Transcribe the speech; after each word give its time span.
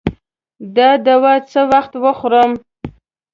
دا 0.75 0.89
دوا 1.05 1.33
څه 1.51 1.61
وخت 1.71 1.93
وخورم؟ 2.03 2.51